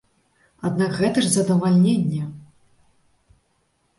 [0.67, 2.23] Аднак гэта ж задавальненне!